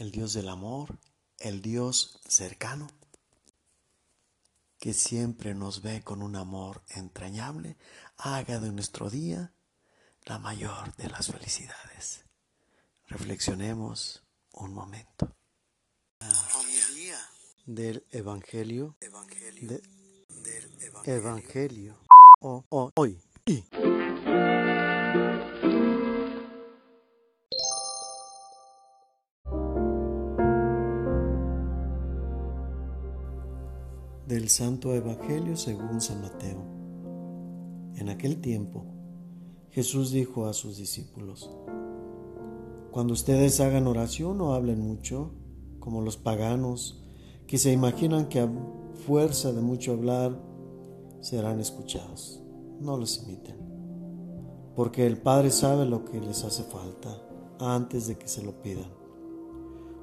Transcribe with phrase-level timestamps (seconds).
[0.00, 0.98] el Dios del amor,
[1.38, 2.88] el Dios cercano,
[4.78, 7.76] que siempre nos ve con un amor entrañable,
[8.16, 9.52] haga de nuestro día
[10.24, 12.24] la mayor de las felicidades.
[13.08, 14.22] Reflexionemos
[14.54, 15.36] un momento.
[17.66, 19.82] Del Evangelio, del
[21.04, 21.98] Evangelio,
[22.40, 23.20] hoy.
[34.30, 36.62] Del Santo Evangelio según San Mateo.
[37.96, 38.84] En aquel tiempo,
[39.70, 41.50] Jesús dijo a sus discípulos,
[42.92, 45.32] Cuando ustedes hagan oración no hablen mucho,
[45.80, 47.02] como los paganos,
[47.48, 48.48] que se imaginan que a
[49.04, 50.40] fuerza de mucho hablar
[51.18, 52.40] serán escuchados.
[52.78, 53.56] No los imiten,
[54.76, 57.20] porque el Padre sabe lo que les hace falta
[57.58, 58.92] antes de que se lo pidan.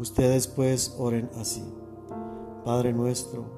[0.00, 1.62] Ustedes pues oren así.
[2.64, 3.57] Padre nuestro,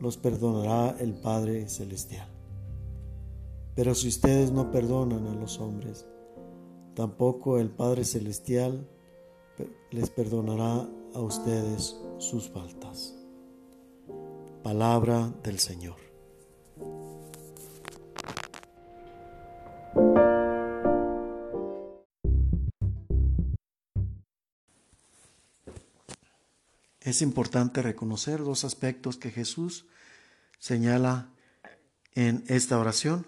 [0.00, 2.28] los perdonará el Padre Celestial.
[3.74, 6.06] Pero si ustedes no perdonan a los hombres,
[6.94, 8.86] tampoco el Padre Celestial
[9.90, 13.14] les perdonará a ustedes sus faltas.
[14.62, 16.09] Palabra del Señor.
[27.10, 29.84] Es importante reconocer dos aspectos que Jesús
[30.60, 31.28] señala
[32.14, 33.26] en esta oración.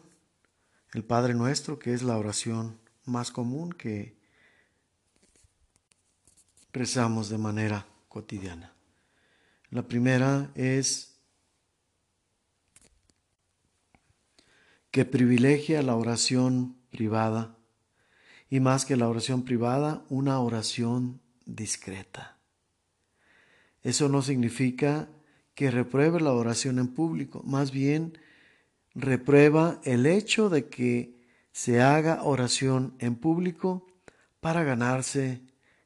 [0.93, 4.16] El Padre Nuestro, que es la oración más común que
[6.72, 8.72] rezamos de manera cotidiana.
[9.71, 11.16] La primera es
[14.92, 17.56] que privilegia la oración privada
[18.48, 22.38] y más que la oración privada, una oración discreta.
[23.82, 25.09] Eso no significa
[25.54, 28.19] que repruebe la oración en público, más bien
[28.94, 31.20] reprueba el hecho de que
[31.53, 33.87] se haga oración en público
[34.41, 35.42] para ganarse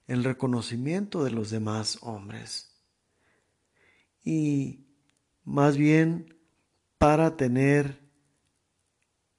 [0.06, 2.76] el reconocimiento de los demás hombres.
[4.22, 4.86] Y
[5.44, 6.36] más bien
[6.98, 8.00] para tener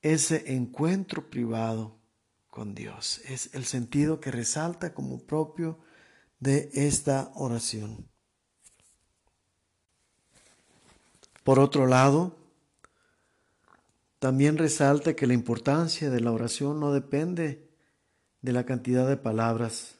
[0.01, 1.99] ese encuentro privado
[2.49, 3.21] con Dios.
[3.25, 5.79] Es el sentido que resalta como propio
[6.39, 8.09] de esta oración.
[11.47, 12.35] Por otro lado,
[14.19, 17.69] también resalta que la importancia de la oración no depende
[18.41, 19.95] de la cantidad de palabras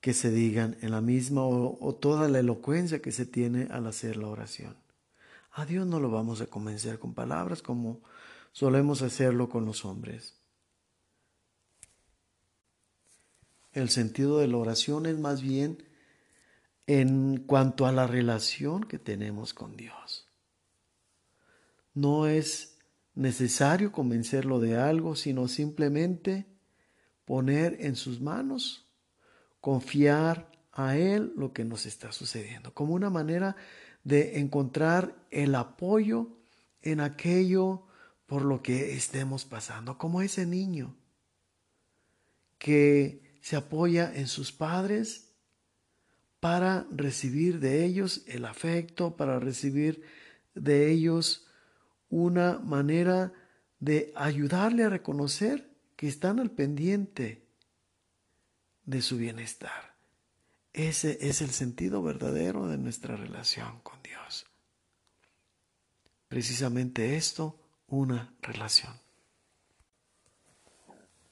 [0.00, 4.16] que se digan en la misma o, toda la elocuencia que se tiene al hacer
[4.16, 4.74] la oración.
[5.52, 8.00] A Dios no lo vamos a convencer con palabras como
[8.50, 10.36] solemos hacerlo con los hombres.
[13.74, 15.84] El sentido de la oración es más bien
[16.86, 20.28] en cuanto a la relación que tenemos con Dios.
[21.94, 22.78] No es
[23.14, 26.46] necesario convencerlo de algo, sino simplemente
[27.24, 28.86] poner en sus manos,
[29.60, 33.56] confiar a Él lo que nos está sucediendo, como una manera
[34.02, 36.28] de encontrar el apoyo
[36.82, 37.86] en aquello
[38.26, 40.96] por lo que estemos pasando, como ese niño
[42.58, 45.33] que se apoya en sus padres
[46.44, 50.02] para recibir de ellos el afecto, para recibir
[50.54, 51.46] de ellos
[52.10, 53.32] una manera
[53.80, 57.46] de ayudarle a reconocer que están al pendiente
[58.84, 59.94] de su bienestar.
[60.74, 64.44] Ese es el sentido verdadero de nuestra relación con Dios.
[66.28, 68.92] Precisamente esto, una relación.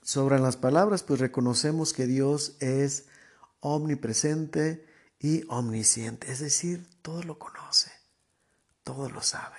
[0.00, 3.08] Sobran las palabras, pues reconocemos que Dios es
[3.60, 4.90] omnipresente,
[5.22, 7.92] y omnisciente, es decir, todo lo conoce,
[8.82, 9.56] todo lo sabe.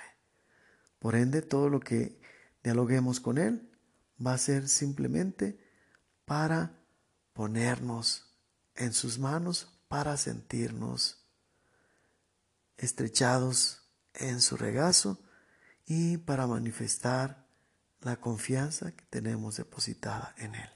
[0.98, 2.20] Por ende, todo lo que
[2.62, 3.70] dialoguemos con Él
[4.24, 5.58] va a ser simplemente
[6.26, 6.78] para
[7.32, 8.34] ponernos
[8.74, 11.24] en sus manos, para sentirnos
[12.76, 15.18] estrechados en su regazo
[15.86, 17.46] y para manifestar
[18.02, 20.70] la confianza que tenemos depositada en Él.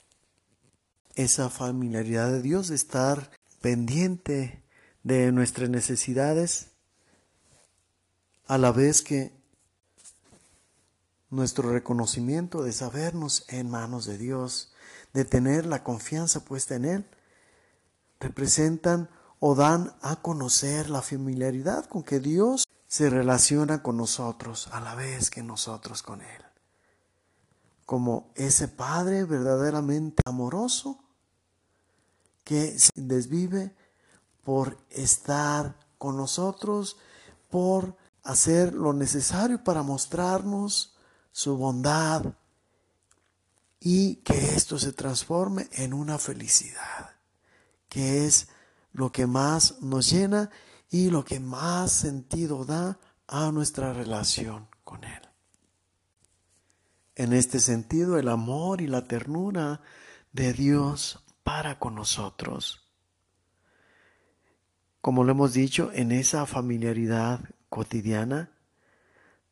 [1.14, 3.31] Esa familiaridad de Dios de estar
[3.61, 4.64] pendiente
[5.08, 6.69] de nuestras necesidades,
[8.46, 9.32] a la vez que
[11.31, 14.75] nuestro reconocimiento de sabernos en manos de Dios,
[15.14, 17.06] de tener la confianza puesta en Él,
[18.20, 19.08] representan
[19.40, 24.94] o dan a conocer la familiaridad con que Dios se relaciona con nosotros a la
[24.94, 26.43] vez que nosotros con Él.
[27.87, 31.02] Como ese Padre verdaderamente amoroso
[32.44, 33.75] que se desvive
[34.48, 36.96] por estar con nosotros,
[37.50, 40.96] por hacer lo necesario para mostrarnos
[41.30, 42.24] su bondad
[43.78, 47.10] y que esto se transforme en una felicidad,
[47.90, 48.48] que es
[48.92, 50.48] lo que más nos llena
[50.88, 55.28] y lo que más sentido da a nuestra relación con Él.
[57.16, 59.82] En este sentido, el amor y la ternura
[60.32, 62.88] de Dios para con nosotros.
[65.00, 68.50] Como lo hemos dicho, en esa familiaridad cotidiana,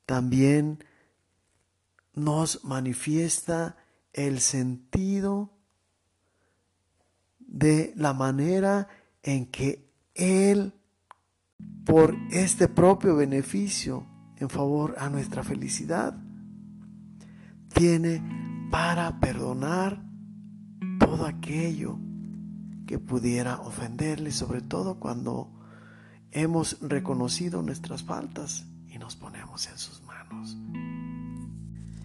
[0.05, 0.85] también
[2.15, 3.77] nos manifiesta
[4.13, 5.53] el sentido
[7.39, 8.89] de la manera
[9.23, 10.73] en que Él,
[11.85, 14.07] por este propio beneficio
[14.39, 16.19] en favor a nuestra felicidad,
[17.73, 18.23] tiene
[18.71, 20.03] para perdonar
[20.99, 21.99] todo aquello
[22.87, 25.51] que pudiera ofenderle, sobre todo cuando
[26.31, 30.57] hemos reconocido nuestras faltas y nos ponemos en sus manos.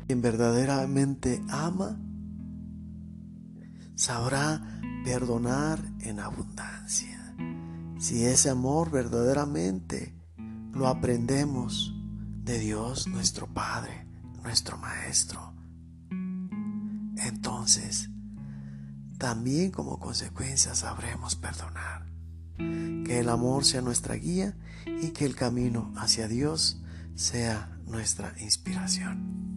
[0.08, 2.00] Quien verdaderamente ama,
[3.96, 7.36] sabrá perdonar en abundancia.
[8.00, 10.16] Si ese amor verdaderamente
[10.74, 11.94] lo aprendemos
[12.44, 14.08] de Dios nuestro Padre,
[14.44, 15.54] nuestro Maestro,
[17.18, 18.11] entonces
[19.22, 22.08] también como consecuencia sabremos perdonar.
[22.58, 24.58] Que el amor sea nuestra guía
[24.88, 26.82] y que el camino hacia Dios
[27.14, 29.51] sea nuestra inspiración.